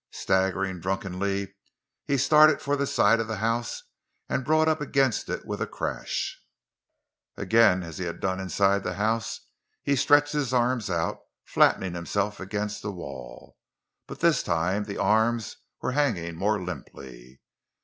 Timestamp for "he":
2.07-2.17, 7.99-8.05, 9.83-9.95